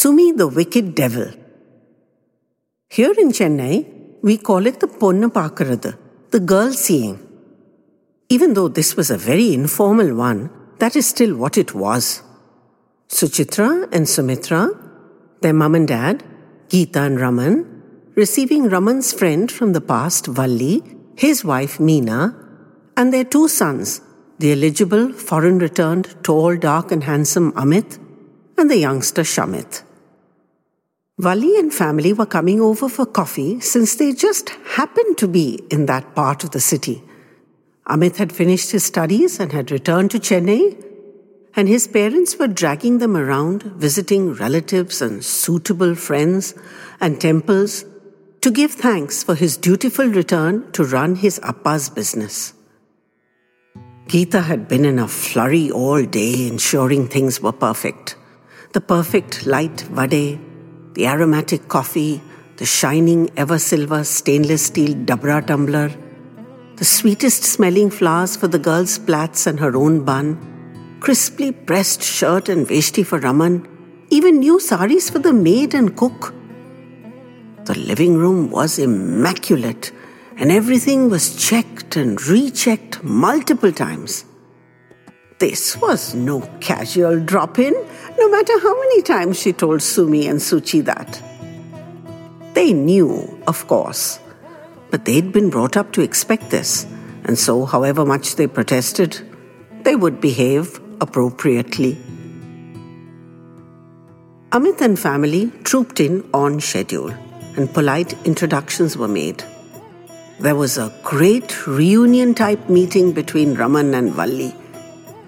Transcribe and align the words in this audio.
Sumi 0.00 0.30
the 0.30 0.46
Wicked 0.46 0.94
Devil. 0.94 1.30
Here 2.88 3.14
in 3.18 3.30
Chennai, 3.32 3.74
we 4.22 4.36
call 4.38 4.64
it 4.64 4.78
the 4.78 4.86
Ponnu 4.86 5.28
Paakkurathu, 5.36 5.98
the 6.30 6.38
girl 6.38 6.70
seeing. 6.72 7.16
Even 8.28 8.54
though 8.54 8.68
this 8.68 8.94
was 8.94 9.10
a 9.10 9.18
very 9.18 9.52
informal 9.52 10.14
one, 10.14 10.50
that 10.78 10.94
is 10.94 11.08
still 11.08 11.34
what 11.34 11.58
it 11.58 11.74
was. 11.74 12.22
Suchitra 13.08 13.88
and 13.92 14.08
Sumitra, 14.08 14.70
their 15.40 15.52
mum 15.52 15.74
and 15.74 15.88
dad, 15.88 16.22
Geeta 16.68 17.04
and 17.04 17.20
Raman, 17.20 17.56
receiving 18.14 18.68
Raman's 18.68 19.12
friend 19.12 19.50
from 19.50 19.72
the 19.72 19.80
past, 19.80 20.26
Valli, 20.26 20.80
his 21.16 21.44
wife 21.44 21.78
Meena, 21.78 22.22
and 22.96 23.12
their 23.12 23.24
two 23.24 23.48
sons, 23.48 24.00
the 24.38 24.52
eligible, 24.52 25.12
foreign 25.12 25.58
returned, 25.58 26.14
tall, 26.22 26.56
dark, 26.56 26.92
and 26.92 27.02
handsome 27.02 27.50
Amit, 27.54 27.98
and 28.56 28.70
the 28.70 28.78
youngster 28.78 29.22
Shamit. 29.22 29.82
Valli 31.18 31.58
and 31.58 31.74
family 31.74 32.12
were 32.12 32.26
coming 32.26 32.60
over 32.60 32.88
for 32.88 33.04
coffee 33.04 33.58
since 33.58 33.96
they 33.96 34.12
just 34.12 34.50
happened 34.76 35.18
to 35.18 35.26
be 35.26 35.60
in 35.68 35.86
that 35.86 36.14
part 36.14 36.44
of 36.44 36.52
the 36.52 36.60
city. 36.60 37.02
Amit 37.88 38.18
had 38.18 38.32
finished 38.32 38.70
his 38.70 38.84
studies 38.84 39.40
and 39.40 39.52
had 39.52 39.72
returned 39.72 40.12
to 40.12 40.20
Chennai, 40.20 40.84
and 41.56 41.66
his 41.66 41.88
parents 41.88 42.38
were 42.38 42.46
dragging 42.46 42.98
them 42.98 43.16
around, 43.16 43.64
visiting 43.64 44.32
relatives 44.34 45.02
and 45.02 45.24
suitable 45.24 45.96
friends 45.96 46.54
and 47.00 47.20
temples 47.20 47.84
to 48.40 48.52
give 48.52 48.70
thanks 48.70 49.24
for 49.24 49.34
his 49.34 49.56
dutiful 49.56 50.06
return 50.06 50.70
to 50.70 50.84
run 50.84 51.16
his 51.16 51.40
appa's 51.42 51.90
business. 51.90 52.54
Geeta 54.06 54.44
had 54.44 54.68
been 54.68 54.84
in 54.84 55.00
a 55.00 55.08
flurry 55.08 55.68
all 55.70 56.04
day, 56.04 56.46
ensuring 56.46 57.08
things 57.08 57.40
were 57.40 57.52
perfect 57.52 58.14
the 58.74 58.80
perfect 58.82 59.46
light 59.46 59.80
vade, 59.80 60.38
the 60.98 61.06
aromatic 61.06 61.68
coffee, 61.68 62.20
the 62.56 62.66
shining 62.66 63.30
ever 63.36 63.56
silver 63.56 64.02
stainless 64.02 64.64
steel 64.66 64.94
dabra 65.08 65.36
tumbler, 65.46 65.90
the 66.74 66.84
sweetest 66.84 67.44
smelling 67.44 67.88
flowers 67.88 68.34
for 68.34 68.48
the 68.48 68.58
girl's 68.58 68.98
plaits 68.98 69.46
and 69.46 69.60
her 69.60 69.76
own 69.76 70.04
bun, 70.04 70.26
crisply 70.98 71.52
pressed 71.52 72.02
shirt 72.02 72.48
and 72.48 72.66
veshti 72.66 73.06
for 73.06 73.20
Raman, 73.20 73.56
even 74.10 74.40
new 74.40 74.58
saris 74.58 75.08
for 75.08 75.20
the 75.20 75.32
maid 75.32 75.72
and 75.72 75.96
cook. 75.96 76.34
The 77.66 77.78
living 77.78 78.16
room 78.16 78.50
was 78.50 78.80
immaculate 78.80 79.92
and 80.36 80.50
everything 80.50 81.10
was 81.10 81.36
checked 81.36 81.94
and 81.94 82.20
rechecked 82.26 83.04
multiple 83.04 83.70
times. 83.70 84.24
This 85.38 85.76
was 85.76 86.16
no 86.16 86.40
casual 86.58 87.20
drop 87.20 87.60
in, 87.60 87.72
no 88.18 88.28
matter 88.28 88.58
how 88.58 88.74
many 88.74 89.02
times 89.02 89.38
she 89.38 89.52
told 89.52 89.80
Sumi 89.82 90.26
and 90.26 90.40
Suchi 90.40 90.84
that. 90.84 91.22
They 92.54 92.72
knew, 92.72 93.40
of 93.46 93.68
course, 93.68 94.18
but 94.90 95.04
they'd 95.04 95.32
been 95.32 95.48
brought 95.48 95.76
up 95.76 95.92
to 95.92 96.00
expect 96.00 96.50
this, 96.50 96.86
and 97.22 97.38
so, 97.38 97.66
however 97.66 98.04
much 98.04 98.34
they 98.34 98.48
protested, 98.48 99.20
they 99.84 99.94
would 99.94 100.20
behave 100.20 100.80
appropriately. 101.00 101.96
Amit 104.50 104.80
and 104.80 104.98
family 104.98 105.52
trooped 105.62 106.00
in 106.00 106.28
on 106.34 106.58
schedule, 106.58 107.10
and 107.56 107.72
polite 107.72 108.12
introductions 108.26 108.96
were 108.96 109.06
made. 109.06 109.44
There 110.40 110.56
was 110.56 110.78
a 110.78 110.92
great 111.04 111.64
reunion 111.64 112.34
type 112.34 112.68
meeting 112.68 113.12
between 113.12 113.54
Raman 113.54 113.94
and 113.94 114.12
Valli 114.12 114.52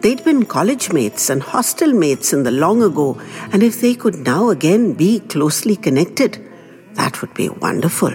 They'd 0.00 0.24
been 0.24 0.46
college 0.46 0.92
mates 0.94 1.28
and 1.28 1.42
hostel 1.42 1.92
mates 1.92 2.32
in 2.32 2.42
the 2.42 2.50
long 2.50 2.82
ago, 2.82 3.20
and 3.52 3.62
if 3.62 3.82
they 3.82 3.94
could 3.94 4.20
now 4.20 4.48
again 4.48 4.94
be 4.94 5.20
closely 5.20 5.76
connected, 5.76 6.38
that 6.94 7.20
would 7.20 7.34
be 7.34 7.50
wonderful. 7.50 8.12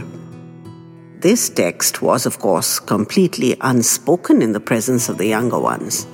This 1.19 1.47
text 1.49 2.01
was, 2.01 2.25
of 2.25 2.39
course, 2.39 2.79
completely 2.79 3.55
unspoken 3.61 4.41
in 4.41 4.51
the 4.51 4.59
presence 4.59 5.09
of 5.09 5.19
the 5.19 5.27
younger 5.27 5.59
ones. 5.59 6.07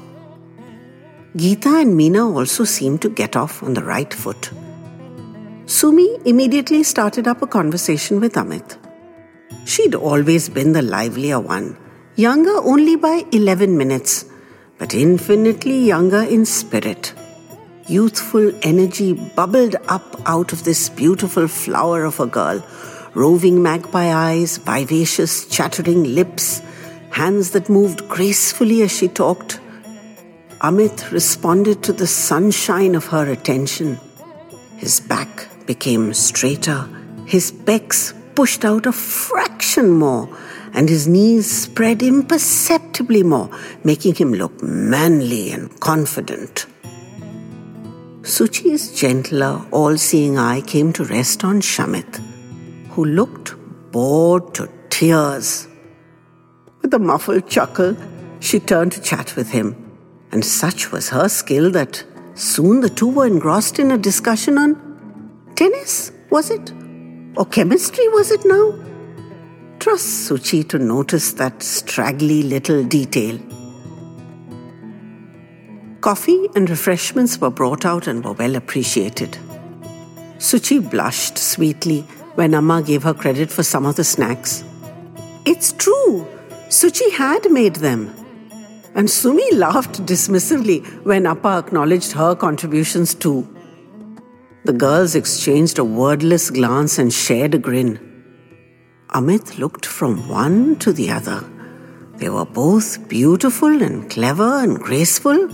Geeta 1.37 1.81
and 1.81 1.97
Meena 1.97 2.35
also 2.35 2.65
seemed 2.65 3.01
to 3.03 3.09
get 3.09 3.37
off 3.37 3.63
on 3.63 3.73
the 3.73 3.83
right 3.83 4.13
foot. 4.13 4.51
Sumi 5.67 6.17
immediately 6.25 6.83
started 6.83 7.29
up 7.29 7.41
a 7.41 7.47
conversation 7.47 8.19
with 8.19 8.33
Amit. 8.33 8.77
She'd 9.65 9.95
always 9.95 10.49
been 10.49 10.73
the 10.73 10.81
livelier 10.81 11.39
one, 11.39 11.77
younger 12.17 12.57
only 12.57 12.97
by 12.97 13.23
11 13.31 13.77
minutes 13.77 14.25
but 14.81 14.95
infinitely 14.95 15.77
younger 15.77 16.23
in 16.23 16.43
spirit. 16.43 17.13
Youthful 17.85 18.51
energy 18.63 19.13
bubbled 19.13 19.75
up 19.87 20.19
out 20.25 20.53
of 20.53 20.63
this 20.63 20.89
beautiful 20.89 21.47
flower 21.47 22.03
of 22.03 22.19
a 22.19 22.25
girl, 22.25 22.65
roving 23.13 23.61
magpie 23.61 24.11
eyes, 24.11 24.57
vivacious, 24.57 25.45
chattering 25.45 26.15
lips, 26.15 26.63
hands 27.11 27.51
that 27.51 27.69
moved 27.69 28.09
gracefully 28.09 28.81
as 28.81 28.91
she 28.97 29.07
talked. 29.07 29.59
Amit 30.61 31.11
responded 31.11 31.83
to 31.83 31.93
the 31.93 32.07
sunshine 32.07 32.95
of 32.95 33.05
her 33.05 33.31
attention. 33.31 33.99
His 34.77 34.99
back 34.99 35.47
became 35.67 36.11
straighter, 36.15 36.89
his 37.27 37.51
pecs 37.51 38.15
pushed 38.33 38.65
out 38.65 38.87
a 38.87 38.91
fraction 38.91 39.91
more 39.91 40.27
and 40.73 40.87
his 40.89 41.07
knees 41.07 41.49
spread 41.49 42.01
imperceptibly 42.01 43.23
more, 43.23 43.49
making 43.83 44.15
him 44.15 44.33
look 44.33 44.61
manly 44.61 45.51
and 45.51 45.79
confident. 45.79 46.65
Suchi's 48.21 48.93
gentler, 48.99 49.65
all 49.71 49.97
seeing 49.97 50.37
eye 50.37 50.61
came 50.61 50.93
to 50.93 51.03
rest 51.05 51.43
on 51.43 51.59
Shamit, 51.59 52.21
who 52.89 53.05
looked 53.05 53.55
bored 53.91 54.53
to 54.53 54.69
tears. 54.89 55.67
With 56.81 56.93
a 56.93 56.99
muffled 56.99 57.49
chuckle, 57.49 57.97
she 58.39 58.59
turned 58.59 58.91
to 58.93 59.01
chat 59.01 59.35
with 59.35 59.49
him, 59.49 59.75
and 60.31 60.45
such 60.45 60.91
was 60.91 61.09
her 61.09 61.27
skill 61.29 61.71
that 61.71 62.03
soon 62.35 62.81
the 62.81 62.89
two 62.89 63.09
were 63.09 63.27
engrossed 63.27 63.79
in 63.79 63.91
a 63.91 63.97
discussion 63.97 64.57
on 64.57 65.51
tennis, 65.55 66.11
was 66.29 66.49
it? 66.49 66.71
Or 67.35 67.45
chemistry, 67.45 68.07
was 68.09 68.31
it 68.31 68.45
now? 68.45 68.90
Trust 69.81 70.29
Suchi 70.29 70.63
to 70.69 70.77
notice 70.77 71.33
that 71.33 71.63
straggly 71.63 72.43
little 72.43 72.83
detail. 72.83 73.39
Coffee 76.01 76.47
and 76.55 76.69
refreshments 76.69 77.41
were 77.41 77.49
brought 77.49 77.83
out 77.83 78.05
and 78.05 78.23
were 78.23 78.33
well 78.33 78.55
appreciated. 78.55 79.39
Suchi 80.37 80.77
blushed 80.87 81.39
sweetly 81.39 82.01
when 82.35 82.53
Amma 82.53 82.83
gave 82.83 83.01
her 83.01 83.15
credit 83.15 83.49
for 83.49 83.63
some 83.63 83.87
of 83.87 83.95
the 83.95 84.03
snacks. 84.03 84.63
It's 85.45 85.71
true, 85.71 86.27
Suchi 86.69 87.11
had 87.13 87.49
made 87.49 87.77
them. 87.77 88.13
And 88.93 89.09
Sumi 89.09 89.51
laughed 89.55 90.05
dismissively 90.05 90.85
when 91.03 91.25
Appa 91.25 91.57
acknowledged 91.57 92.11
her 92.11 92.35
contributions 92.35 93.15
too. 93.15 93.47
The 94.63 94.73
girls 94.73 95.15
exchanged 95.15 95.79
a 95.79 95.83
wordless 95.83 96.51
glance 96.51 96.99
and 96.99 97.11
shared 97.11 97.55
a 97.55 97.57
grin. 97.57 98.10
Amit 99.13 99.57
looked 99.57 99.85
from 99.85 100.29
one 100.29 100.77
to 100.77 100.93
the 100.93 101.11
other. 101.11 101.43
They 102.15 102.29
were 102.29 102.45
both 102.45 103.09
beautiful 103.09 103.81
and 103.83 104.09
clever 104.09 104.63
and 104.63 104.79
graceful, 104.79 105.49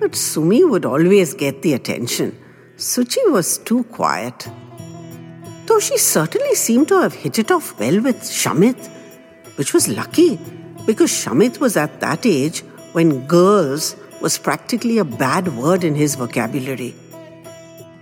but 0.00 0.14
Sumi 0.14 0.64
would 0.64 0.86
always 0.86 1.34
get 1.34 1.60
the 1.60 1.74
attention. 1.74 2.34
Suchi 2.78 3.30
was 3.30 3.58
too 3.58 3.84
quiet. 3.84 4.48
Though 5.66 5.80
she 5.80 5.98
certainly 5.98 6.54
seemed 6.54 6.88
to 6.88 7.02
have 7.02 7.12
hit 7.12 7.38
it 7.38 7.50
off 7.50 7.78
well 7.78 8.00
with 8.00 8.22
Shamit, 8.22 8.88
which 9.56 9.74
was 9.74 9.88
lucky 9.88 10.38
because 10.86 11.10
Shamit 11.10 11.60
was 11.60 11.76
at 11.76 12.00
that 12.00 12.24
age 12.24 12.60
when 12.92 13.26
girls 13.26 13.96
was 14.22 14.38
practically 14.38 14.96
a 14.96 15.04
bad 15.04 15.54
word 15.58 15.84
in 15.84 15.94
his 15.94 16.14
vocabulary. 16.14 16.94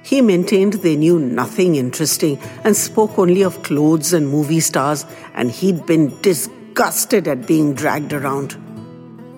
He 0.03 0.21
maintained 0.23 0.75
they 0.75 0.97
knew 0.97 1.19
nothing 1.19 1.77
interesting 1.77 2.39
and 2.65 2.77
spoke 2.77 3.19
only 3.19 3.43
of 3.43 3.63
clothes 3.63 4.13
and 4.13 4.29
movie 4.29 4.61
stars, 4.61 5.05
and 5.35 5.51
he'd 5.51 5.87
been 5.87 6.19
disgusted 6.23 7.29
at 7.29 7.47
being 7.47 7.75
dragged 7.75 8.13
around. 8.13 8.57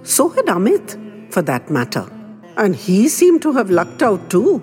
So 0.04 0.28
had 0.28 0.46
Amit, 0.46 1.32
for 1.32 1.42
that 1.42 1.70
matter, 1.70 2.06
and 2.56 2.76
he 2.76 3.08
seemed 3.08 3.42
to 3.42 3.52
have 3.52 3.70
lucked 3.70 4.02
out 4.02 4.30
too. 4.30 4.60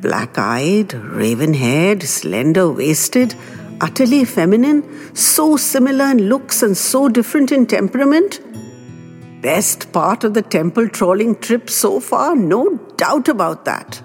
Black 0.00 0.38
eyed, 0.38 0.94
raven 0.94 1.54
haired, 1.54 2.02
slender 2.04 2.70
waisted, 2.70 3.34
utterly 3.80 4.24
feminine, 4.24 5.14
so 5.14 5.56
similar 5.56 6.10
in 6.12 6.28
looks 6.28 6.62
and 6.62 6.76
so 6.76 7.08
different 7.08 7.50
in 7.50 7.66
temperament. 7.66 8.40
Best 9.42 9.92
part 9.92 10.24
of 10.24 10.34
the 10.34 10.42
temple 10.42 10.88
trawling 10.88 11.34
trip 11.36 11.68
so 11.68 12.00
far, 12.00 12.36
no 12.36 12.76
doubt 12.96 13.28
about 13.28 13.64
that. 13.64 14.02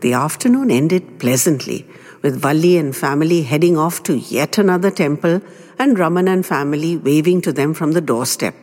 The 0.00 0.12
afternoon 0.12 0.70
ended 0.70 1.18
pleasantly, 1.18 1.86
with 2.22 2.40
Valli 2.40 2.76
and 2.78 2.94
family 2.94 3.42
heading 3.42 3.76
off 3.76 4.02
to 4.04 4.16
yet 4.16 4.58
another 4.58 4.90
temple 4.90 5.40
and 5.78 5.98
Raman 5.98 6.28
and 6.28 6.46
family 6.46 6.96
waving 6.96 7.40
to 7.42 7.52
them 7.52 7.74
from 7.74 7.92
the 7.92 8.00
doorstep. 8.00 8.54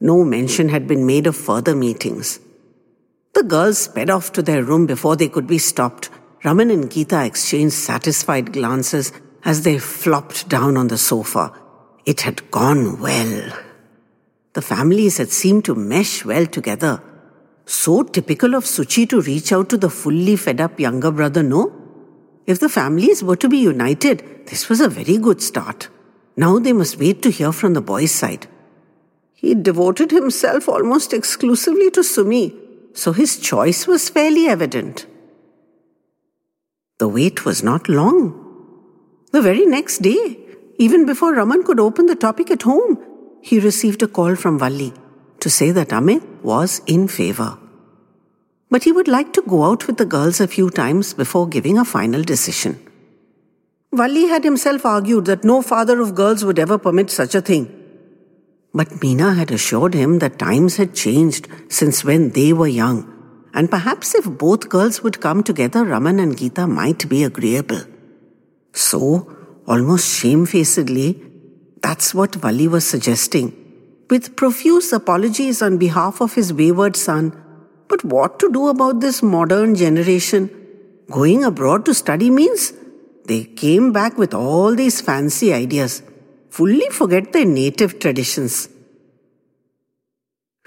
No 0.00 0.24
mention 0.24 0.68
had 0.68 0.86
been 0.86 1.06
made 1.06 1.26
of 1.26 1.36
further 1.36 1.74
meetings. 1.74 2.40
The 3.34 3.42
girls 3.42 3.78
sped 3.78 4.10
off 4.10 4.32
to 4.32 4.42
their 4.42 4.62
room 4.62 4.86
before 4.86 5.16
they 5.16 5.28
could 5.28 5.46
be 5.46 5.58
stopped. 5.58 6.10
Raman 6.44 6.70
and 6.70 6.90
Geeta 6.90 7.26
exchanged 7.26 7.74
satisfied 7.74 8.52
glances 8.52 9.12
as 9.44 9.62
they 9.62 9.78
flopped 9.78 10.48
down 10.48 10.76
on 10.76 10.88
the 10.88 10.98
sofa. 10.98 11.52
It 12.04 12.20
had 12.20 12.50
gone 12.50 13.00
well. 13.00 13.52
The 14.52 14.62
families 14.62 15.16
had 15.16 15.30
seemed 15.30 15.64
to 15.64 15.74
mesh 15.74 16.24
well 16.24 16.46
together. 16.46 17.02
So 17.66 18.02
typical 18.02 18.54
of 18.54 18.64
Suchi 18.64 19.08
to 19.08 19.20
reach 19.22 19.52
out 19.52 19.70
to 19.70 19.76
the 19.76 19.90
fully 19.90 20.36
fed 20.36 20.60
up 20.60 20.78
younger 20.78 21.10
brother, 21.10 21.42
no? 21.42 21.72
If 22.46 22.60
the 22.60 22.68
families 22.68 23.22
were 23.22 23.36
to 23.36 23.48
be 23.48 23.58
united, 23.58 24.46
this 24.46 24.68
was 24.68 24.80
a 24.80 24.88
very 24.88 25.16
good 25.16 25.40
start. 25.40 25.88
Now 26.36 26.58
they 26.58 26.72
must 26.72 26.98
wait 26.98 27.22
to 27.22 27.30
hear 27.30 27.52
from 27.52 27.74
the 27.74 27.80
boy's 27.80 28.12
side. 28.12 28.46
He 29.32 29.54
devoted 29.54 30.10
himself 30.10 30.68
almost 30.68 31.12
exclusively 31.12 31.90
to 31.92 32.04
Sumi, 32.04 32.54
so 32.92 33.12
his 33.12 33.38
choice 33.38 33.86
was 33.86 34.08
fairly 34.08 34.46
evident. 34.46 35.06
The 36.98 37.08
wait 37.08 37.44
was 37.44 37.62
not 37.62 37.88
long. 37.88 38.40
The 39.32 39.42
very 39.42 39.64
next 39.66 39.98
day, 39.98 40.38
even 40.78 41.06
before 41.06 41.34
Raman 41.34 41.64
could 41.64 41.80
open 41.80 42.06
the 42.06 42.14
topic 42.14 42.50
at 42.50 42.62
home, 42.62 42.98
he 43.42 43.58
received 43.58 44.02
a 44.02 44.08
call 44.08 44.36
from 44.36 44.58
Valli 44.58 44.92
to 45.40 45.50
say 45.50 45.70
that 45.70 45.88
Amit 45.88 46.33
was 46.44 46.80
in 46.86 47.08
favor. 47.08 47.58
But 48.70 48.84
he 48.84 48.92
would 48.92 49.08
like 49.08 49.32
to 49.34 49.42
go 49.42 49.64
out 49.64 49.86
with 49.86 49.96
the 49.96 50.06
girls 50.06 50.40
a 50.40 50.48
few 50.48 50.70
times 50.70 51.14
before 51.14 51.48
giving 51.48 51.78
a 51.78 51.84
final 51.84 52.22
decision. 52.22 52.78
Valli 53.92 54.26
had 54.26 54.42
himself 54.42 54.84
argued 54.84 55.26
that 55.26 55.44
no 55.44 55.62
father 55.62 56.00
of 56.00 56.14
girls 56.14 56.44
would 56.44 56.58
ever 56.58 56.78
permit 56.78 57.10
such 57.10 57.34
a 57.34 57.40
thing. 57.40 57.64
But 58.72 58.88
Meena 59.00 59.36
had 59.36 59.52
assured 59.52 59.94
him 59.94 60.18
that 60.18 60.38
times 60.38 60.76
had 60.76 60.94
changed 60.94 61.46
since 61.68 62.04
when 62.04 62.30
they 62.30 62.52
were 62.52 62.66
young, 62.66 62.98
and 63.54 63.70
perhaps 63.70 64.16
if 64.16 64.24
both 64.24 64.68
girls 64.68 65.02
would 65.04 65.20
come 65.20 65.44
together, 65.44 65.84
Raman 65.84 66.18
and 66.18 66.36
Geeta 66.36 66.68
might 66.68 67.08
be 67.08 67.22
agreeable. 67.22 67.82
So, 68.72 69.32
almost 69.68 70.12
shamefacedly, 70.12 71.22
that's 71.80 72.12
what 72.12 72.34
Valli 72.34 72.66
was 72.66 72.84
suggesting, 72.84 73.63
with 74.10 74.36
profuse 74.36 74.92
apologies 74.92 75.62
on 75.62 75.78
behalf 75.78 76.20
of 76.20 76.34
his 76.34 76.52
wayward 76.52 76.96
son. 76.96 77.32
But 77.88 78.04
what 78.04 78.38
to 78.40 78.50
do 78.50 78.68
about 78.68 79.00
this 79.00 79.22
modern 79.22 79.74
generation? 79.74 80.50
Going 81.10 81.44
abroad 81.44 81.84
to 81.86 81.94
study 81.94 82.30
means 82.30 82.72
they 83.26 83.44
came 83.44 83.92
back 83.92 84.18
with 84.18 84.34
all 84.34 84.74
these 84.74 85.00
fancy 85.00 85.52
ideas 85.52 86.02
fully 86.50 86.88
forget 86.90 87.32
their 87.32 87.44
native 87.44 87.98
traditions. 87.98 88.68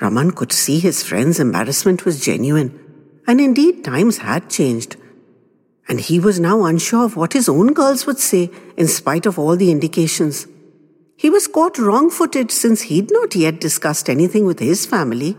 Raman 0.02 0.32
could 0.32 0.52
see 0.52 0.80
his 0.80 1.02
friend's 1.02 1.40
embarrassment 1.40 2.04
was 2.04 2.20
genuine, 2.20 2.78
and 3.26 3.40
indeed 3.40 3.86
times 3.86 4.18
had 4.18 4.50
changed. 4.50 4.98
And 5.88 6.02
he 6.02 6.20
was 6.20 6.42
now 6.42 6.66
unsure 6.66 7.06
of 7.06 7.16
what 7.16 7.32
his 7.32 7.48
own 7.48 7.74
girls 7.74 8.06
would 8.06 8.20
say 8.20 8.52
in 8.76 8.88
spite 8.88 9.26
of 9.26 9.40
all 9.40 9.56
the 9.56 9.72
indications. 9.72 10.46
He 11.18 11.32
was 11.32 11.48
caught 11.48 11.80
wrong 11.80 12.12
footed 12.12 12.52
since 12.52 12.84
he'd 12.84 13.12
not 13.12 13.36
yet 13.36 13.60
discussed 13.60 14.08
anything 14.08 14.46
with 14.46 14.60
his 14.60 14.86
family. 14.86 15.36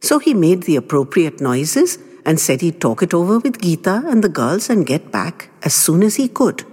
So 0.00 0.20
he 0.20 0.34
made 0.34 0.62
the 0.62 0.76
appropriate 0.76 1.40
noises 1.40 1.98
and 2.24 2.38
said 2.38 2.60
he'd 2.60 2.80
talk 2.80 3.02
it 3.02 3.12
over 3.12 3.40
with 3.40 3.58
Geeta 3.58 4.08
and 4.08 4.22
the 4.22 4.28
girls 4.28 4.70
and 4.70 4.86
get 4.86 5.10
back 5.10 5.50
as 5.62 5.74
soon 5.74 6.04
as 6.04 6.14
he 6.14 6.28
could. 6.28 6.64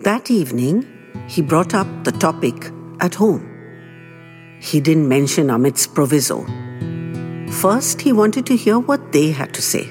That 0.00 0.30
evening, 0.30 0.86
he 1.28 1.40
brought 1.40 1.72
up 1.72 1.86
the 2.04 2.12
topic 2.12 2.70
at 3.00 3.14
home. 3.14 3.50
He 4.60 4.80
didn't 4.80 5.08
mention 5.08 5.50
Amit's 5.50 5.86
proviso. 5.86 6.44
First, 7.50 8.02
he 8.02 8.12
wanted 8.12 8.44
to 8.46 8.56
hear 8.56 8.78
what 8.78 9.12
they 9.12 9.30
had 9.30 9.54
to 9.54 9.62
say. 9.62 9.88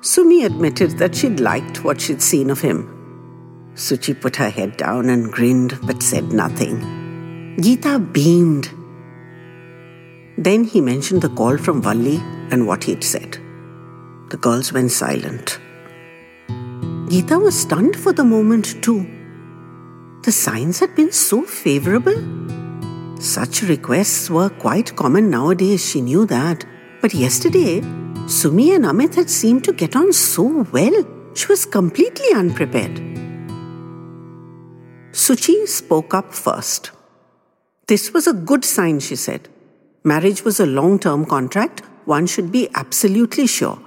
Sumi 0.00 0.44
admitted 0.44 0.98
that 0.98 1.14
she'd 1.14 1.40
liked 1.40 1.84
what 1.84 2.00
she'd 2.00 2.22
seen 2.22 2.48
of 2.48 2.60
him. 2.60 2.91
Suchi 3.74 4.18
put 4.18 4.36
her 4.36 4.50
head 4.50 4.76
down 4.76 5.08
and 5.08 5.32
grinned 5.32 5.78
but 5.82 6.02
said 6.02 6.32
nothing. 6.32 6.76
Geeta 7.58 8.12
beamed. 8.12 8.70
Then 10.36 10.64
he 10.64 10.80
mentioned 10.80 11.22
the 11.22 11.28
call 11.30 11.56
from 11.56 11.82
Valli 11.82 12.20
and 12.50 12.66
what 12.66 12.84
he'd 12.84 13.04
said. 13.04 13.38
The 14.30 14.38
girls 14.38 14.72
went 14.72 14.90
silent. 14.90 15.58
Geeta 16.48 17.40
was 17.40 17.58
stunned 17.58 17.96
for 17.96 18.12
the 18.12 18.24
moment, 18.24 18.82
too. 18.82 19.06
The 20.22 20.32
signs 20.32 20.78
had 20.78 20.94
been 20.94 21.12
so 21.12 21.42
favorable. 21.42 22.16
Such 23.20 23.62
requests 23.62 24.30
were 24.30 24.48
quite 24.48 24.96
common 24.96 25.30
nowadays, 25.30 25.86
she 25.86 26.00
knew 26.00 26.26
that. 26.26 26.64
But 27.00 27.12
yesterday, 27.12 27.82
Sumi 28.26 28.74
and 28.74 28.84
Amit 28.84 29.14
had 29.14 29.28
seemed 29.28 29.64
to 29.64 29.72
get 29.72 29.94
on 29.96 30.12
so 30.12 30.66
well, 30.72 31.04
she 31.34 31.46
was 31.48 31.66
completely 31.66 32.32
unprepared. 32.34 33.11
Suchi 35.12 35.68
spoke 35.68 36.14
up 36.14 36.32
first. 36.32 36.90
This 37.86 38.14
was 38.14 38.26
a 38.26 38.32
good 38.32 38.64
sign, 38.64 38.98
she 38.98 39.14
said. 39.14 39.46
Marriage 40.04 40.42
was 40.42 40.58
a 40.58 40.64
long 40.64 40.98
term 40.98 41.26
contract, 41.26 41.82
one 42.06 42.26
should 42.26 42.50
be 42.50 42.68
absolutely 42.74 43.46
sure. 43.46 43.78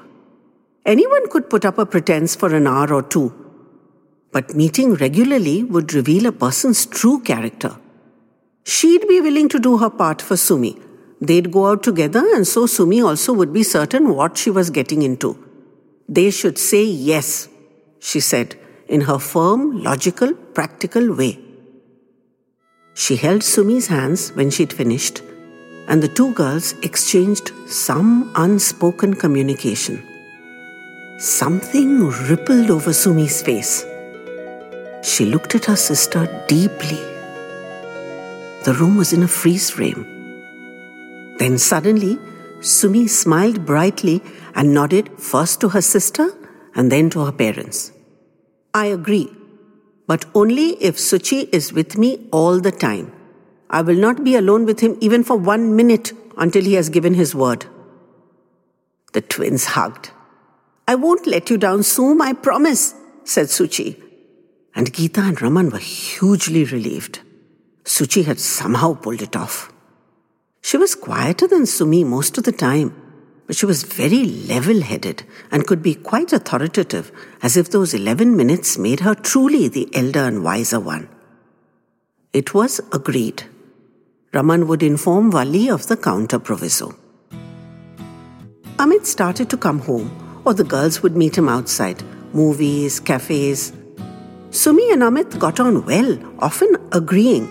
Anyone 0.86 1.28
could 1.30 1.50
put 1.50 1.66
up 1.66 1.80
a 1.80 1.86
pretense 1.86 2.36
for 2.36 2.54
an 2.54 2.68
hour 2.68 2.94
or 2.94 3.02
two, 3.02 3.34
but 4.32 4.54
meeting 4.54 4.94
regularly 4.94 5.64
would 5.64 5.96
reveal 5.96 6.28
a 6.28 6.32
person's 6.32 6.86
true 6.86 7.20
character. 7.22 7.76
She'd 8.64 9.08
be 9.08 9.20
willing 9.20 9.50
to 9.50 9.60
do 9.60 9.78
her 9.78 9.90
part 9.90 10.22
for 10.22 10.38
Sumi. 10.38 10.78
They'd 11.20 11.52
go 11.52 11.66
out 11.68 11.82
together, 11.82 12.24
and 12.36 12.48
so 12.48 12.68
Sumi 12.68 13.02
also 13.02 13.34
would 13.34 13.52
be 13.52 13.64
certain 13.64 14.14
what 14.14 14.38
she 14.38 14.52
was 14.52 14.70
getting 14.70 15.02
into. 15.02 15.44
They 16.08 16.30
should 16.30 16.60
say 16.60 16.84
yes, 16.84 17.50
she 18.00 18.20
said, 18.20 18.60
in 18.88 19.02
her 19.02 19.20
firm, 19.20 19.82
logical, 19.84 20.34
practical 20.34 21.14
way. 21.14 21.40
She 22.94 23.16
held 23.18 23.44
Sumi's 23.44 23.88
hands 23.88 24.30
when 24.32 24.50
she'd 24.50 24.72
finished, 24.72 25.22
and 25.88 26.02
the 26.02 26.08
two 26.08 26.34
girls 26.34 26.74
exchanged 26.82 27.52
some 27.68 28.32
unspoken 28.36 29.14
communication. 29.14 30.04
Something 31.18 32.08
rippled 32.30 32.70
over 32.70 32.94
Sumi's 32.94 33.42
face. 33.42 33.86
She 35.04 35.26
looked 35.26 35.56
at 35.56 35.66
her 35.66 35.76
sister 35.76 36.28
deeply. 36.48 37.00
The 38.64 38.76
room 38.80 38.98
was 38.98 39.14
in 39.14 39.24
a 39.24 39.28
freeze 39.28 39.70
frame. 39.70 40.04
Then 41.38 41.58
suddenly, 41.58 42.18
Sumi 42.62 43.08
smiled 43.08 43.66
brightly 43.66 44.24
and 44.56 44.74
nodded 44.74 45.12
first 45.20 45.62
to 45.62 45.70
her 45.70 45.82
sister 45.82 46.30
and 46.74 46.92
then 46.92 47.10
to 47.12 47.26
her 47.26 47.32
parents. 47.32 47.92
I 48.76 48.86
agree, 48.86 49.30
but 50.06 50.26
only 50.36 50.68
if 50.90 50.98
Suchi 50.98 51.50
is 51.52 51.74
with 51.74 51.98
me 51.98 52.28
all 52.32 52.60
the 52.60 52.72
time. 52.72 53.12
I 53.70 53.82
will 53.82 53.96
not 53.96 54.24
be 54.24 54.36
alone 54.36 54.66
with 54.66 54.82
him 54.82 54.98
even 55.02 55.24
for 55.24 55.38
one 55.38 55.76
minute 55.76 56.12
until 56.38 56.64
he 56.64 56.74
has 56.74 56.90
given 56.90 57.14
his 57.16 57.34
word. 57.34 57.66
The 59.14 59.22
twins 59.22 59.66
hugged. 59.66 60.12
I 60.88 60.96
won't 60.96 61.26
let 61.26 61.50
you 61.50 61.58
down, 61.58 61.84
Sum, 61.84 62.22
I 62.22 62.34
promise, 62.34 62.94
said 63.24 63.48
Suchi 63.48 64.02
and 64.76 64.92
Geeta 64.92 65.22
and 65.22 65.42
Raman 65.42 65.70
were 65.70 65.80
hugely 65.80 66.66
relieved. 66.66 67.22
Suchi 67.86 68.26
had 68.26 68.40
somehow 68.40 68.94
pulled 68.94 69.22
it 69.22 69.36
off. 69.36 69.72
She 70.62 70.78
was 70.78 70.96
quieter 70.96 71.48
than 71.48 71.66
Sumi 71.66 72.04
most 72.04 72.38
of 72.38 72.44
the 72.44 72.52
time, 72.52 72.94
but 73.48 73.56
she 73.56 73.66
was 73.66 73.84
very 73.84 74.26
level 74.26 74.82
headed 74.82 75.24
and 75.52 75.68
could 75.68 75.82
be 75.82 75.96
quite 75.96 76.34
authoritative, 76.34 77.12
as 77.42 77.56
if 77.58 77.70
those 77.70 77.94
11 77.94 78.36
minutes 78.36 78.78
made 78.78 79.02
her 79.02 79.16
truly 79.16 79.68
the 79.68 79.90
elder 79.94 80.20
and 80.20 80.44
wiser 80.44 80.80
one. 80.80 81.08
It 82.34 82.54
was 82.54 82.82
agreed. 82.92 83.44
Raman 84.34 84.68
would 84.68 84.84
inform 84.84 85.32
Valli 85.32 85.70
of 85.70 85.88
the 85.88 85.98
counter 85.98 86.40
proviso. 86.40 86.96
Amit 88.78 89.06
started 89.06 89.50
to 89.50 89.58
come 89.58 89.80
home, 89.80 90.42
or 90.44 90.54
the 90.54 90.64
girls 90.64 91.02
would 91.02 91.16
meet 91.16 91.38
him 91.38 91.48
outside 91.48 92.04
movies, 92.34 93.00
cafes, 93.00 93.72
Sumi 94.52 94.92
and 94.92 95.02
Amit 95.02 95.38
got 95.38 95.60
on 95.60 95.86
well, 95.86 96.18
often 96.40 96.78
agreeing, 96.94 97.50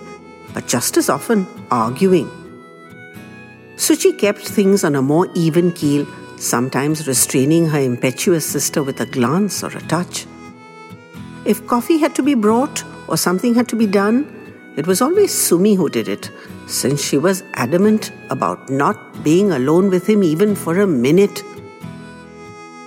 but 0.53 0.67
just 0.67 0.97
as 0.97 1.07
often 1.07 1.45
arguing. 1.69 2.29
Suchi 3.75 4.17
kept 4.17 4.39
things 4.39 4.83
on 4.83 4.95
a 4.95 5.01
more 5.01 5.27
even 5.35 5.71
keel, 5.71 6.07
sometimes 6.37 7.07
restraining 7.07 7.67
her 7.67 7.79
impetuous 7.79 8.45
sister 8.45 8.83
with 8.83 8.99
a 9.01 9.05
glance 9.05 9.63
or 9.63 9.75
a 9.75 9.81
touch. 9.81 10.25
If 11.45 11.67
coffee 11.67 11.97
had 11.97 12.15
to 12.15 12.23
be 12.23 12.33
brought 12.33 12.83
or 13.07 13.17
something 13.17 13.53
had 13.53 13.67
to 13.69 13.75
be 13.75 13.85
done, 13.87 14.31
it 14.77 14.87
was 14.87 15.01
always 15.01 15.33
Sumi 15.33 15.75
who 15.75 15.89
did 15.89 16.07
it, 16.07 16.31
since 16.67 17.03
she 17.03 17.17
was 17.17 17.43
adamant 17.53 18.11
about 18.29 18.69
not 18.69 19.23
being 19.23 19.51
alone 19.51 19.89
with 19.89 20.07
him 20.07 20.23
even 20.23 20.55
for 20.55 20.79
a 20.79 20.87
minute. 20.87 21.43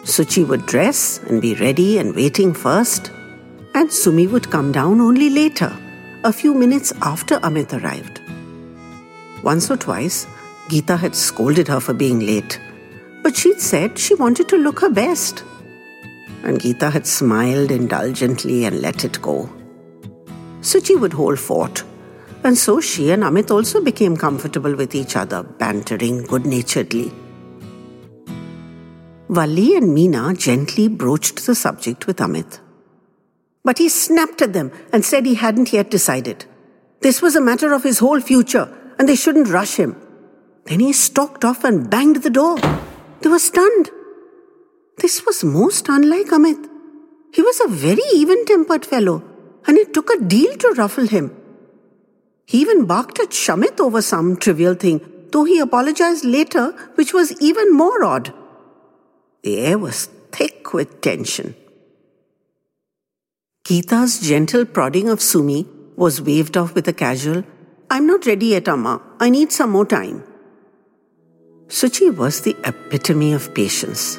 Suchi 0.03 0.47
would 0.47 0.67
dress 0.67 1.19
and 1.29 1.41
be 1.41 1.55
ready 1.55 1.99
and 1.99 2.15
waiting 2.15 2.53
first 2.55 3.11
and 3.79 3.93
Sumi 3.93 4.27
would 4.27 4.51
come 4.51 4.73
down 4.73 5.01
only 5.01 5.31
later, 5.31 5.73
a 6.25 6.33
few 6.33 6.53
minutes 6.53 6.93
after 7.03 7.39
Amit 7.41 7.73
arrived. 7.73 8.21
Once 9.43 9.71
or 9.71 9.77
twice, 9.77 10.27
Geeta 10.69 10.99
had 10.99 11.15
scolded 11.15 11.69
her 11.69 11.81
for 11.81 11.95
being 11.95 12.21
late, 12.21 12.61
but 13.23 13.37
she'd 13.37 13.61
said 13.61 13.99
she 13.99 14.15
wanted 14.15 14.49
to 14.49 14.57
look 14.57 14.81
her 14.81 14.91
best. 14.91 15.43
And 16.43 16.61
Geeta 16.61 16.93
had 16.93 17.07
smiled 17.07 17.71
indulgently 17.71 18.65
and 18.65 18.81
let 18.81 19.05
it 19.05 19.21
go. 19.23 19.49
Suchi 20.61 20.99
would 21.01 21.15
hold 21.15 21.39
fort, 21.39 21.85
and 22.45 22.57
so 22.57 22.81
she 22.81 23.11
and 23.11 23.23
Amit 23.23 23.51
also 23.51 23.83
became 23.83 24.17
comfortable 24.17 24.75
with 24.75 24.95
each 24.95 25.17
other, 25.17 25.43
bantering 25.43 26.23
good 26.25 26.45
naturedly. 26.45 27.13
Valli 29.31 29.77
and 29.77 29.97
Meena 29.97 30.37
gently 30.37 30.89
broached 30.89 31.47
the 31.47 31.55
subject 31.55 32.07
with 32.07 32.19
Amit. 32.19 32.61
But 33.65 33.79
he 33.79 33.89
snapped 33.89 34.43
at 34.43 34.53
them 34.53 34.71
and 34.93 35.05
said 35.05 35.27
he 35.27 35.35
hadn't 35.35 35.73
yet 35.73 35.91
decided. 35.91 36.45
This 37.01 37.21
was 37.23 37.37
a 37.37 37.41
matter 37.41 37.73
of 37.73 37.83
his 37.83 37.99
whole 37.99 38.21
future, 38.21 38.69
and 38.99 39.09
they 39.09 39.17
shouldn't 39.17 39.49
rush 39.49 39.77
him. 39.77 39.97
Then 40.69 40.81
he 40.81 40.93
stalked 40.93 41.45
off 41.45 41.65
and 41.65 41.89
banged 41.89 42.23
the 42.23 42.31
door. 42.31 42.59
They 43.21 43.31
were 43.31 43.39
stunned. 43.39 43.91
This 44.99 45.25
was 45.25 45.43
most 45.43 45.89
unlike 45.89 46.27
Amit. 46.27 46.69
He 47.33 47.43
was 47.43 47.61
a 47.61 47.69
very 47.69 48.03
even 48.15 48.45
tempered 48.45 48.85
fellow, 48.85 49.23
and 49.67 49.79
it 49.79 49.95
took 49.95 50.11
a 50.11 50.21
deal 50.21 50.55
to 50.57 50.75
ruffle 50.77 51.07
him. 51.07 51.35
He 52.47 52.61
even 52.61 52.85
barked 52.85 53.19
at 53.19 53.31
Shamit 53.31 53.81
over 53.81 54.03
some 54.03 54.37
trivial 54.37 54.75
thing, 54.75 55.01
though 55.33 55.45
he 55.45 55.59
apologized 55.59 56.25
later, 56.25 56.73
which 56.97 57.15
was 57.15 57.33
even 57.41 57.75
more 57.75 58.05
odd. 58.05 58.33
The 59.43 59.59
air 59.61 59.79
was 59.79 60.07
thick 60.33 60.73
with 60.75 61.01
tension. 61.01 61.55
Geeta's 63.65 64.21
gentle 64.21 64.65
prodding 64.65 65.09
of 65.09 65.23
Sumi 65.23 65.67
was 65.97 66.21
waved 66.21 66.57
off 66.57 66.75
with 66.75 66.89
a 66.89 66.93
casual, 66.93 67.45
I'm 67.91 68.07
not 68.07 68.27
ready 68.27 68.47
yet, 68.47 68.69
Amma. 68.69 69.01
I 69.19 69.31
need 69.31 69.51
some 69.51 69.71
more 69.71 69.87
time. 69.87 70.25
Suchi 71.69 72.11
was 72.11 72.41
the 72.41 72.57
epitome 72.65 73.35
of 73.35 73.53
patience. 73.53 74.19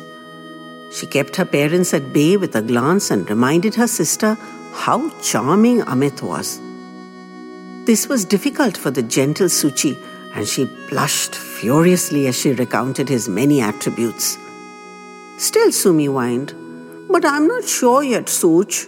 She 0.92 1.08
kept 1.08 1.36
her 1.38 1.46
parents 1.46 1.96
at 1.96 2.14
bay 2.14 2.38
with 2.38 2.56
a 2.56 2.62
glance 2.62 3.10
and 3.10 3.28
reminded 3.28 3.74
her 3.74 3.88
sister 3.88 4.36
how 4.72 5.10
charming 5.22 5.82
Amit 5.82 6.22
was. 6.22 6.60
This 7.88 8.08
was 8.08 8.24
difficult 8.24 8.78
for 8.78 8.92
the 8.92 9.02
gentle 9.02 9.48
Suchi, 9.48 9.98
and 10.36 10.48
she 10.48 10.66
blushed 10.90 11.34
furiously 11.34 12.28
as 12.28 12.40
she 12.40 12.54
recounted 12.54 13.10
his 13.10 13.28
many 13.28 13.62
attributes. 13.62 14.38
Still, 15.40 15.72
Sumi 15.72 16.06
whined, 16.06 16.54
But 17.10 17.26
I'm 17.26 17.48
not 17.48 17.66
sure 17.66 18.04
yet, 18.04 18.30
Such. 18.30 18.86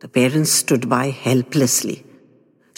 The 0.00 0.08
parents 0.08 0.50
stood 0.50 0.88
by 0.88 1.10
helplessly. 1.10 2.07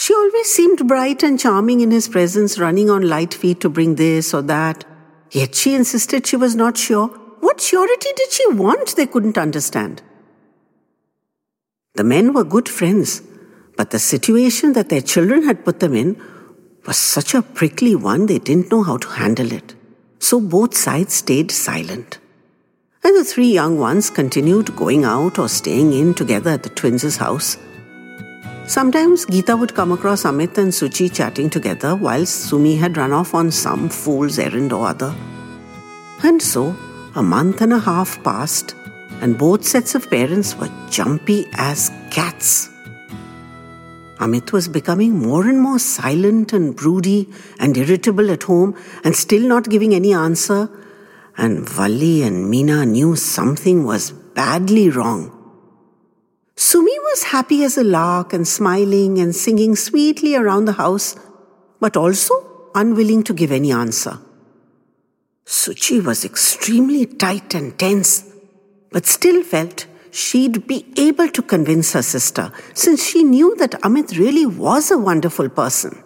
She 0.00 0.14
always 0.14 0.50
seemed 0.50 0.88
bright 0.88 1.22
and 1.22 1.38
charming 1.38 1.82
in 1.82 1.90
his 1.90 2.08
presence, 2.08 2.58
running 2.58 2.88
on 2.88 3.06
light 3.06 3.34
feet 3.34 3.60
to 3.60 3.68
bring 3.68 3.96
this 3.96 4.32
or 4.32 4.40
that. 4.42 4.86
Yet 5.30 5.54
she 5.54 5.74
insisted 5.74 6.26
she 6.26 6.36
was 6.36 6.56
not 6.56 6.78
sure. 6.78 7.08
What 7.40 7.60
surety 7.60 8.08
did 8.16 8.32
she 8.32 8.48
want? 8.52 8.96
They 8.96 9.06
couldn't 9.06 9.36
understand. 9.36 10.00
The 11.96 12.04
men 12.04 12.32
were 12.32 12.44
good 12.44 12.66
friends, 12.66 13.20
but 13.76 13.90
the 13.90 13.98
situation 13.98 14.72
that 14.72 14.88
their 14.88 15.02
children 15.02 15.42
had 15.42 15.66
put 15.66 15.80
them 15.80 15.94
in 15.94 16.16
was 16.86 16.96
such 16.96 17.34
a 17.34 17.42
prickly 17.42 17.94
one 17.94 18.24
they 18.24 18.38
didn't 18.38 18.70
know 18.72 18.82
how 18.82 18.96
to 18.96 19.08
handle 19.08 19.52
it. 19.52 19.74
So 20.18 20.40
both 20.40 20.74
sides 20.74 21.12
stayed 21.12 21.50
silent 21.50 22.18
and 23.02 23.16
the 23.16 23.24
three 23.24 23.52
young 23.52 23.78
ones 23.78 24.10
continued 24.10 24.76
going 24.76 25.04
out 25.04 25.38
or 25.38 25.48
staying 25.48 25.92
in 25.92 26.14
together 26.14 26.50
at 26.50 26.62
the 26.62 26.68
twins' 26.68 27.16
house. 27.16 27.56
Sometimes 28.70 29.26
Geeta 29.26 29.58
would 29.58 29.74
come 29.74 29.90
across 29.90 30.22
Amit 30.22 30.56
and 30.56 30.70
Suchi 30.70 31.12
chatting 31.12 31.50
together 31.50 31.96
while 31.96 32.24
Sumi 32.24 32.76
had 32.76 32.96
run 32.96 33.12
off 33.12 33.34
on 33.34 33.50
some 33.50 33.88
fool's 33.88 34.38
errand 34.38 34.72
or 34.72 34.86
other. 34.86 35.12
And 36.22 36.40
so, 36.40 36.76
a 37.16 37.20
month 37.20 37.62
and 37.62 37.72
a 37.72 37.80
half 37.80 38.22
passed, 38.22 38.76
and 39.20 39.36
both 39.36 39.64
sets 39.64 39.96
of 39.96 40.08
parents 40.08 40.54
were 40.54 40.70
jumpy 40.88 41.48
as 41.54 41.90
cats. 42.12 42.68
Amit 44.18 44.52
was 44.52 44.68
becoming 44.68 45.18
more 45.18 45.48
and 45.48 45.60
more 45.60 45.80
silent 45.80 46.52
and 46.52 46.76
broody 46.76 47.28
and 47.58 47.76
irritable 47.76 48.30
at 48.30 48.44
home 48.44 48.76
and 49.02 49.16
still 49.16 49.48
not 49.48 49.68
giving 49.68 49.96
any 49.96 50.14
answer 50.14 50.70
and 51.36 51.68
Valli 51.68 52.22
and 52.22 52.44
Meena 52.54 52.86
knew 52.86 53.16
something 53.16 53.84
was 53.84 54.12
badly 54.12 54.90
wrong. 54.90 55.36
Sumi 56.54 56.99
was 57.10 57.24
happy 57.24 57.64
as 57.64 57.76
a 57.76 57.84
lark 57.84 58.32
and 58.32 58.46
smiling 58.46 59.18
and 59.18 59.34
singing 59.34 59.74
sweetly 59.74 60.34
around 60.36 60.64
the 60.64 60.72
house, 60.72 61.16
but 61.80 61.96
also 61.96 62.34
unwilling 62.74 63.22
to 63.24 63.34
give 63.34 63.50
any 63.50 63.72
answer. 63.72 64.18
Suchi 65.44 66.04
was 66.04 66.24
extremely 66.24 67.06
tight 67.06 67.54
and 67.54 67.76
tense, 67.78 68.24
but 68.92 69.06
still 69.06 69.42
felt 69.42 69.86
she'd 70.12 70.66
be 70.66 70.86
able 70.96 71.28
to 71.28 71.42
convince 71.42 71.92
her 71.92 72.02
sister 72.02 72.52
since 72.74 73.04
she 73.04 73.24
knew 73.24 73.56
that 73.56 73.72
Amit 73.82 74.16
really 74.16 74.46
was 74.46 74.90
a 74.90 74.98
wonderful 74.98 75.48
person. 75.48 76.04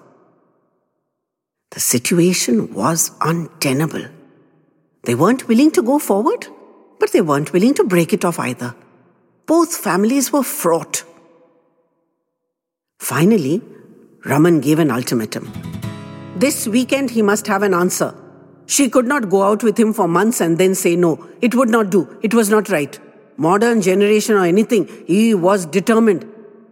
The 1.71 1.81
situation 1.81 2.73
was 2.73 3.11
untenable. 3.21 4.07
They 5.03 5.15
weren't 5.15 5.49
willing 5.49 5.71
to 5.73 5.83
go 5.83 5.99
forward, 5.99 6.47
but 6.99 7.13
they 7.13 7.21
weren't 7.21 7.53
willing 7.53 7.75
to 7.75 7.85
break 7.85 8.13
it 8.15 8.25
off 8.25 8.39
either. 8.39 8.75
Both 9.47 9.77
families 9.77 10.33
were 10.33 10.43
fraught. 10.43 11.05
Finally, 12.99 13.63
Raman 14.25 14.61
gave 14.61 14.79
an 14.79 14.91
ultimatum. 14.91 15.53
This 16.37 16.67
weekend 16.67 17.11
he 17.11 17.21
must 17.21 17.47
have 17.47 17.63
an 17.63 17.75
answer. 17.75 18.15
She 18.67 18.89
could 18.89 19.07
not 19.07 19.29
go 19.29 19.43
out 19.43 19.63
with 19.63 19.79
him 19.79 19.93
for 19.93 20.09
months 20.09 20.41
and 20.41 20.57
then 20.57 20.75
say 20.75 20.97
no. 20.97 21.29
It 21.43 21.55
would 21.55 21.69
not 21.69 21.91
do. 21.91 22.19
It 22.23 22.33
was 22.33 22.49
not 22.49 22.71
right. 22.71 22.99
Modern 23.37 23.83
generation 23.83 24.37
or 24.37 24.45
anything, 24.45 24.89
he 25.07 25.35
was 25.35 25.67
determined. 25.67 26.25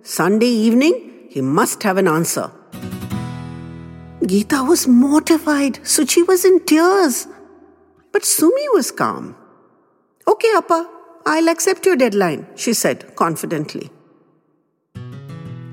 Sunday 0.02 0.46
evening, 0.46 1.26
he 1.28 1.42
must 1.42 1.82
have 1.82 1.98
an 1.98 2.08
answer. 2.08 2.50
Geeta 4.22 4.66
was 4.66 4.86
mortified. 4.88 5.74
Suchi 5.82 6.26
was 6.26 6.44
in 6.44 6.64
tears. 6.64 7.26
But 8.12 8.24
Sumi 8.24 8.68
was 8.70 8.90
calm. 8.90 9.36
Okay, 10.26 10.48
Appa, 10.56 10.88
I'll 11.24 11.48
accept 11.48 11.86
your 11.86 11.96
deadline, 11.96 12.46
she 12.56 12.74
said 12.74 13.14
confidently. 13.14 13.90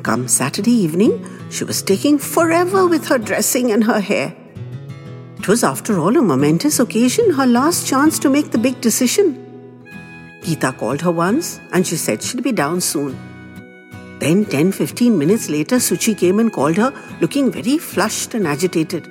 Come 0.04 0.28
Saturday 0.28 0.72
evening, 0.72 1.26
she 1.50 1.64
was 1.64 1.82
taking 1.82 2.20
forever 2.20 2.88
with 2.88 3.08
her 3.08 3.18
dressing 3.18 3.72
and 3.72 3.84
her 3.84 4.00
hair. 4.00 4.36
It 5.38 5.48
was, 5.48 5.64
after 5.64 6.00
all, 6.00 6.16
a 6.18 6.22
momentous 6.22 6.80
occasion, 6.80 7.32
her 7.32 7.48
last 7.48 7.88
chance 7.88 8.20
to 8.20 8.30
make 8.30 8.52
the 8.52 8.58
big 8.58 8.80
decision. 8.82 9.46
Geeta 10.42 10.78
called 10.78 11.02
her 11.02 11.12
once 11.12 11.60
and 11.74 11.86
she 11.86 11.96
said 11.96 12.22
she'd 12.22 12.44
be 12.44 12.52
down 12.52 12.80
soon. 12.80 13.18
Then, 14.20 14.46
10 14.46 14.72
15 14.72 15.18
minutes 15.18 15.50
later, 15.50 15.78
Suchi 15.78 16.18
came 16.18 16.40
and 16.40 16.52
called 16.54 16.78
her, 16.78 16.94
looking 17.22 17.52
very 17.52 17.78
flushed 17.78 18.34
and 18.34 18.46
agitated. 18.46 19.10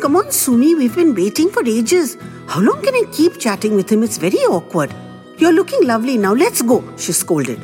Come 0.00 0.16
on, 0.16 0.30
Sumi, 0.32 0.74
we've 0.74 0.94
been 0.94 1.14
waiting 1.14 1.50
for 1.50 1.62
ages. 1.66 2.16
How 2.46 2.60
long 2.60 2.82
can 2.82 2.94
I 2.94 3.04
keep 3.12 3.38
chatting 3.38 3.74
with 3.74 3.90
him? 3.90 4.02
It's 4.02 4.16
very 4.16 4.38
awkward. 4.38 4.94
You're 5.38 5.52
looking 5.52 5.86
lovely 5.86 6.18
now. 6.18 6.34
Let's 6.34 6.62
go, 6.62 6.82
she 6.96 7.12
scolded, 7.12 7.60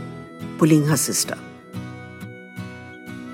pulling 0.59 0.87
her 0.87 0.97
sister. 0.97 1.37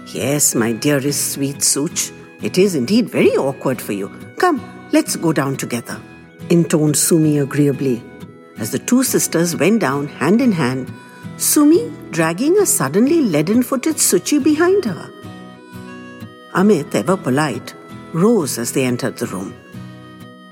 Yes, 0.07 0.55
my 0.55 0.73
dearest 0.73 1.33
sweet 1.33 1.63
Such, 1.63 2.11
it 2.43 2.57
is 2.57 2.75
indeed 2.75 3.11
very 3.11 3.37
awkward 3.37 3.83
for 3.83 3.93
you. 3.93 4.09
Come, 4.39 4.63
let's 4.93 5.15
go 5.17 5.35
down 5.35 5.57
together, 5.57 6.01
intoned 6.49 6.97
Sumi 6.97 7.39
agreeably, 7.39 8.03
as 8.59 8.73
the 8.73 8.79
two 8.79 9.03
sisters 9.03 9.55
went 9.57 9.81
down 9.83 10.09
hand 10.09 10.41
in 10.41 10.53
hand, 10.53 10.91
Sumi 11.37 11.93
dragging 12.11 12.59
a 12.59 12.65
suddenly 12.67 13.21
leaden 13.21 13.63
footed 13.63 13.97
Suchi 13.97 14.43
behind 14.43 14.87
her. 14.87 15.11
Amit, 16.55 16.95
ever 16.95 17.17
polite, 17.19 17.75
rose 18.15 18.59
as 18.59 18.73
they 18.73 18.85
entered 18.85 19.19
the 19.19 19.27
room. 19.27 19.55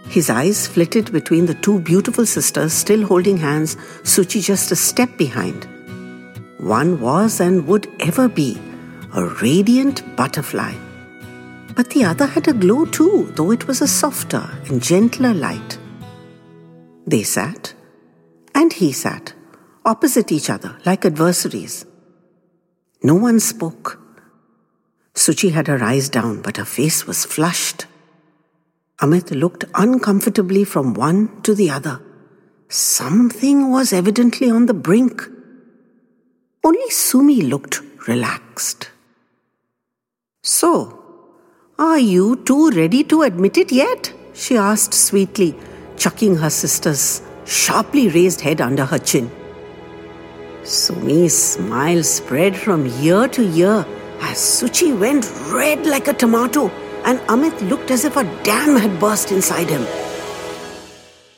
His 0.08 0.30
eyes 0.30 0.66
flitted 0.66 1.12
between 1.12 1.46
the 1.46 1.54
two 1.54 1.80
beautiful 1.80 2.24
sisters 2.24 2.72
still 2.72 3.06
holding 3.06 3.36
hands, 3.36 3.76
Suchi 4.02 4.42
just 4.42 4.72
a 4.72 4.76
step 4.76 5.16
behind. 5.18 5.68
One 6.58 7.00
was 7.00 7.40
and 7.40 7.66
would 7.66 7.90
ever 8.00 8.28
be 8.28 8.58
a 9.14 9.26
radiant 9.42 10.16
butterfly. 10.16 10.74
But 11.76 11.90
the 11.90 12.04
other 12.04 12.26
had 12.26 12.48
a 12.48 12.52
glow 12.54 12.86
too, 12.86 13.32
though 13.36 13.50
it 13.50 13.66
was 13.66 13.82
a 13.82 13.86
softer 13.86 14.48
and 14.66 14.82
gentler 14.82 15.34
light. 15.34 15.78
They 17.06 17.22
sat, 17.22 17.74
and 18.54 18.72
he 18.72 18.92
sat, 18.92 19.34
opposite 19.84 20.32
each 20.32 20.50
other 20.50 20.78
like 20.84 21.04
adversaries. 21.04 21.86
No 23.02 23.14
one 23.14 23.40
spoke. 23.40 24.00
Suchi 25.14 25.52
had 25.52 25.68
her 25.68 25.82
eyes 25.82 26.08
down, 26.08 26.42
but 26.42 26.56
her 26.56 26.64
face 26.64 27.06
was 27.06 27.24
flushed. 27.24 27.86
Amit 29.00 29.30
looked 29.30 29.64
uncomfortably 29.74 30.64
from 30.64 30.94
one 30.94 31.40
to 31.42 31.54
the 31.54 31.70
other. 31.70 32.00
Something 32.68 33.70
was 33.70 33.92
evidently 33.92 34.50
on 34.50 34.66
the 34.66 34.74
brink. 34.74 35.22
Only 36.64 36.90
Sumi 36.90 37.42
looked 37.42 37.80
relaxed. 38.08 38.90
So, 40.42 40.94
Are 41.78 41.98
you 41.98 42.36
too 42.44 42.70
ready 42.70 43.04
to 43.04 43.22
admit 43.22 43.56
it 43.56 43.70
yet? 43.70 44.12
she 44.34 44.56
asked 44.56 44.94
sweetly, 44.94 45.54
chucking 45.96 46.36
her 46.36 46.50
sister's 46.50 47.22
sharply 47.44 48.08
raised 48.08 48.40
head 48.40 48.60
under 48.60 48.84
her 48.84 48.98
chin. 48.98 49.30
Sumi's 50.64 51.40
smile 51.52 52.02
spread 52.02 52.56
from 52.56 52.86
ear 53.00 53.28
to 53.28 53.42
ear 53.42 53.86
as 54.20 54.38
Suchi 54.38 54.98
went 54.98 55.30
red 55.52 55.86
like 55.86 56.08
a 56.08 56.12
tomato 56.12 56.68
and 57.08 57.20
Amit 57.20 57.58
looked 57.70 57.90
as 57.90 58.04
if 58.04 58.16
a 58.18 58.24
dam 58.44 58.76
had 58.76 59.00
burst 59.00 59.32
inside 59.32 59.70
him. 59.70 59.84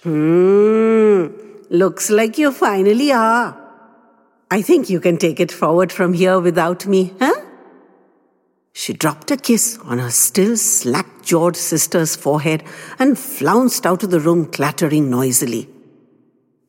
Hmm, 0.02 1.26
looks 1.70 2.10
like 2.10 2.38
you 2.38 2.50
finally 2.50 3.12
are. 3.12 3.56
I 4.50 4.62
think 4.62 4.90
you 4.90 4.98
can 4.98 5.16
take 5.16 5.38
it 5.38 5.52
forward 5.52 5.92
from 5.92 6.12
here 6.12 6.40
without 6.40 6.86
me, 6.86 7.14
huh? 7.20 7.40
She 8.72 8.92
dropped 8.92 9.30
a 9.30 9.36
kiss 9.36 9.78
on 9.84 10.00
her 10.00 10.10
still 10.10 10.56
slack 10.56 11.22
jawed 11.22 11.54
sister's 11.56 12.16
forehead 12.16 12.64
and 12.98 13.16
flounced 13.16 13.86
out 13.86 14.02
of 14.02 14.10
the 14.10 14.18
room, 14.18 14.46
clattering 14.46 15.08
noisily. 15.08 15.68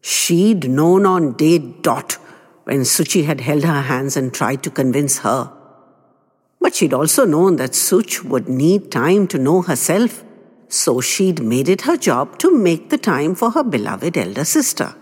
She'd 0.01 0.70
known 0.70 1.08
on 1.08 1.34
day 1.34 1.58
dot 1.58 2.20
when 2.65 2.81
Suchi 2.81 3.25
had 3.25 3.41
held 3.41 3.63
her 3.63 3.81
hands 3.81 4.15
and 4.15 4.31
tried 4.31 4.62
to 4.62 4.70
convince 4.70 5.20
her. 5.20 5.51
But 6.62 6.75
she'd 6.75 6.94
also 6.94 7.25
known 7.25 7.58
that 7.58 7.75
Such 7.75 8.24
would 8.24 8.48
need 8.48 8.91
time 8.91 9.27
to 9.27 9.38
know 9.38 9.62
herself, 9.62 10.24
so 10.70 11.01
she'd 11.01 11.41
made 11.41 11.68
it 11.68 11.82
her 11.82 11.98
job 11.98 12.38
to 12.38 12.56
make 12.56 12.89
the 12.89 12.98
time 12.98 13.36
for 13.36 13.51
her 13.51 13.63
beloved 13.63 14.18
elder 14.18 14.46
sister. 14.46 14.96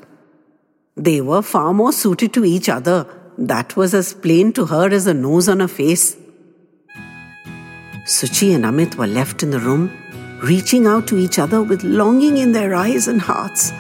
They 0.96 1.22
were 1.22 1.42
far 1.42 1.74
more 1.74 1.92
suited 1.92 2.34
to 2.34 2.46
each 2.46 2.70
other. 2.70 3.06
That 3.38 3.76
was 3.76 3.94
as 3.94 4.14
plain 4.14 4.54
to 4.54 4.66
her 4.66 4.90
as 4.90 5.06
a 5.06 5.14
nose 5.14 5.48
on 5.48 5.62
a 5.62 5.68
face. 5.68 6.16
Suchi 8.06 8.56
and 8.56 8.66
Amit 8.66 8.96
were 8.96 9.08
left 9.08 9.44
in 9.44 9.52
the 9.52 9.60
room, 9.60 9.92
reaching 10.42 10.88
out 10.88 11.08
to 11.08 11.18
each 11.18 11.38
other 11.38 11.62
with 11.62 11.84
longing 11.84 12.38
in 12.38 12.54
their 12.54 12.74
eyes 12.74 13.08
and 13.08 13.22
hearts 13.22 13.72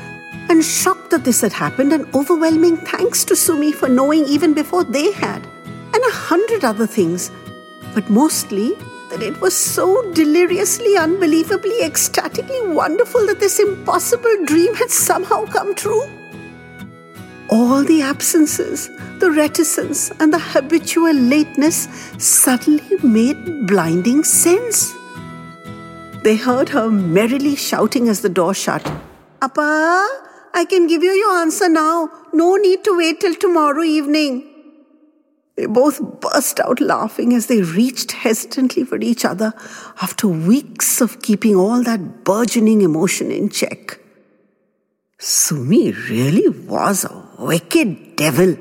and 0.49 0.65
shocked 0.65 1.11
that 1.11 1.23
this 1.23 1.41
had 1.41 1.53
happened, 1.53 1.93
and 1.93 2.13
overwhelming 2.15 2.75
thanks 2.77 3.23
to 3.23 3.35
Sumi 3.35 3.71
for 3.71 3.87
knowing 3.87 4.25
even 4.25 4.53
before 4.53 4.83
they 4.83 5.11
had, 5.11 5.45
and 5.93 6.03
a 6.03 6.11
hundred 6.11 6.65
other 6.65 6.87
things. 6.87 7.31
But 7.93 8.09
mostly 8.09 8.75
that 9.09 9.23
it 9.23 9.39
was 9.41 9.55
so 9.55 10.11
deliriously, 10.13 10.95
unbelievably, 10.97 11.81
ecstatically 11.83 12.67
wonderful 12.67 13.25
that 13.25 13.39
this 13.39 13.59
impossible 13.59 14.45
dream 14.45 14.75
had 14.75 14.91
somehow 14.91 15.45
come 15.45 15.73
true. 15.73 16.03
All 17.49 17.83
the 17.83 18.03
absences, 18.03 18.89
the 19.17 19.31
reticence, 19.31 20.11
and 20.19 20.31
the 20.31 20.37
habitual 20.37 21.13
lateness 21.13 21.87
suddenly 22.19 22.97
made 23.01 23.65
blinding 23.65 24.23
sense. 24.23 24.93
They 26.23 26.35
heard 26.35 26.69
her 26.69 26.91
merrily 26.91 27.55
shouting 27.55 28.07
as 28.07 28.21
the 28.21 28.29
door 28.29 28.53
shut. 28.53 28.85
Appa, 29.41 30.07
I 30.53 30.65
can 30.65 30.85
give 30.85 31.01
you 31.01 31.11
your 31.11 31.37
answer 31.37 31.69
now. 31.69 32.09
No 32.33 32.55
need 32.57 32.83
to 32.83 32.97
wait 32.97 33.21
till 33.21 33.33
tomorrow 33.33 33.81
evening. 33.81 34.48
They 35.59 35.65
both 35.65 36.21
burst 36.21 36.61
out 36.61 36.79
laughing 36.79 37.33
as 37.33 37.47
they 37.47 37.61
reached 37.61 38.13
hesitantly 38.13 38.85
for 38.85 38.97
each 39.01 39.25
other 39.25 39.53
after 40.01 40.25
weeks 40.25 41.01
of 41.01 41.21
keeping 41.21 41.57
all 41.57 41.83
that 41.83 42.23
burgeoning 42.23 42.81
emotion 42.81 43.29
in 43.29 43.49
check. 43.49 43.99
Sumi 45.17 45.91
really 45.91 46.47
was 46.47 47.03
a 47.03 47.27
wicked 47.37 48.15
devil. 48.15 48.55